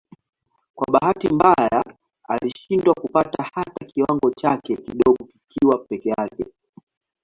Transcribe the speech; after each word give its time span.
Kwa 0.75 0.87
bahati 0.93 1.33
mbaya 1.33 1.83
alishindwa 2.23 2.93
kupata 2.93 3.43
hata 3.53 3.85
kiwango 3.85 4.31
chake 4.31 4.75
kidogo 4.75 5.25
kikiwa 5.27 5.77
peke 5.77 6.09
yake. 6.17 6.45